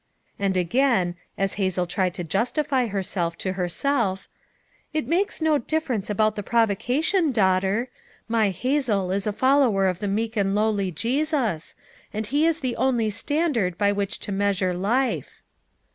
And 0.39 0.57
again, 0.57 1.13
as 1.37 1.53
Hazel 1.61 1.85
tried 1.85 2.15
to 2.15 2.23
justify 2.23 2.87
herself 2.87 3.37
to 3.37 3.53
herself, 3.53 4.27
"It 4.93 5.05
makes 5.07 5.43
no 5.43 5.59
difference 5.59 6.09
about 6.09 6.35
the 6.35 6.41
provoca 6.41 7.03
tion, 7.03 7.31
daughter. 7.31 7.87
My 8.27 8.49
Hazel 8.49 9.11
is 9.11 9.27
a 9.27 9.31
follower 9.31 9.85
of 9.87 9.99
the 9.99 10.07
meek 10.07 10.35
and 10.35 10.55
lowly 10.55 10.89
Jesus, 10.89 11.75
and 12.11 12.25
he 12.25 12.47
is 12.47 12.61
the 12.61 12.75
only 12.77 13.11
standard 13.11 13.77
by 13.77 13.91
which 13.91 14.17
to 14.21 14.31
measure 14.31 14.73
life." 14.73 15.43